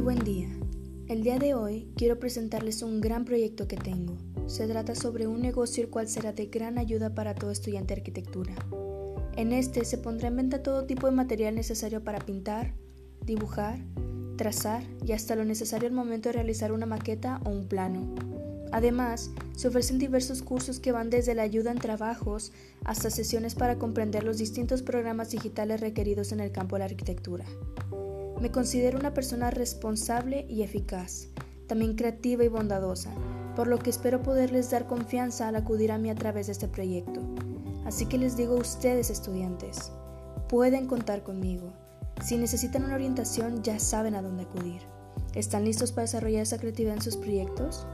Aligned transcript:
buen 0.00 0.18
día. 0.20 0.48
El 1.08 1.22
día 1.22 1.38
de 1.38 1.54
hoy 1.54 1.88
quiero 1.96 2.20
presentarles 2.20 2.82
un 2.82 3.00
gran 3.00 3.24
proyecto 3.24 3.66
que 3.66 3.76
tengo. 3.76 4.16
Se 4.46 4.66
trata 4.68 4.94
sobre 4.94 5.26
un 5.26 5.42
negocio 5.42 5.82
el 5.82 5.90
cual 5.90 6.08
será 6.08 6.32
de 6.32 6.46
gran 6.46 6.78
ayuda 6.78 7.14
para 7.14 7.34
todo 7.34 7.50
estudiante 7.50 7.94
de 7.94 8.00
arquitectura. 8.00 8.54
En 9.34 9.52
este 9.52 9.84
se 9.84 9.98
pondrá 9.98 10.28
en 10.28 10.36
venta 10.36 10.62
todo 10.62 10.84
tipo 10.84 11.06
de 11.06 11.16
material 11.16 11.54
necesario 11.54 12.04
para 12.04 12.20
pintar, 12.20 12.74
dibujar, 13.24 13.78
trazar 14.36 14.84
y 15.04 15.12
hasta 15.12 15.34
lo 15.34 15.44
necesario 15.44 15.88
al 15.88 15.94
momento 15.94 16.28
de 16.28 16.34
realizar 16.34 16.70
una 16.70 16.86
maqueta 16.86 17.40
o 17.44 17.50
un 17.50 17.66
plano. 17.66 18.14
Además, 18.70 19.30
se 19.56 19.68
ofrecen 19.68 19.98
diversos 19.98 20.42
cursos 20.42 20.78
que 20.78 20.92
van 20.92 21.10
desde 21.10 21.34
la 21.34 21.42
ayuda 21.42 21.72
en 21.72 21.78
trabajos 21.78 22.52
hasta 22.84 23.10
sesiones 23.10 23.54
para 23.54 23.78
comprender 23.78 24.22
los 24.22 24.38
distintos 24.38 24.82
programas 24.82 25.30
digitales 25.30 25.80
requeridos 25.80 26.30
en 26.30 26.40
el 26.40 26.52
campo 26.52 26.76
de 26.76 26.80
la 26.80 26.84
arquitectura. 26.84 27.46
Me 28.40 28.52
considero 28.52 28.98
una 28.98 29.14
persona 29.14 29.50
responsable 29.50 30.46
y 30.48 30.62
eficaz, 30.62 31.26
también 31.66 31.96
creativa 31.96 32.44
y 32.44 32.48
bondadosa, 32.48 33.10
por 33.56 33.66
lo 33.66 33.78
que 33.80 33.90
espero 33.90 34.22
poderles 34.22 34.70
dar 34.70 34.86
confianza 34.86 35.48
al 35.48 35.56
acudir 35.56 35.90
a 35.90 35.98
mí 35.98 36.08
a 36.08 36.14
través 36.14 36.46
de 36.46 36.52
este 36.52 36.68
proyecto. 36.68 37.20
Así 37.84 38.06
que 38.06 38.16
les 38.16 38.36
digo 38.36 38.54
a 38.54 38.60
ustedes 38.60 39.10
estudiantes, 39.10 39.90
pueden 40.48 40.86
contar 40.86 41.24
conmigo. 41.24 41.72
Si 42.22 42.36
necesitan 42.36 42.84
una 42.84 42.94
orientación 42.94 43.62
ya 43.64 43.80
saben 43.80 44.14
a 44.14 44.22
dónde 44.22 44.44
acudir. 44.44 44.82
¿Están 45.34 45.64
listos 45.64 45.90
para 45.90 46.04
desarrollar 46.04 46.42
esa 46.42 46.58
creatividad 46.58 46.94
en 46.94 47.02
sus 47.02 47.16
proyectos? 47.16 47.86